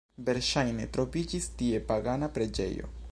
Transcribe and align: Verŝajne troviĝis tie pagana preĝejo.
Verŝajne 0.27 0.87
troviĝis 0.95 1.49
tie 1.61 1.85
pagana 1.93 2.31
preĝejo. 2.39 2.93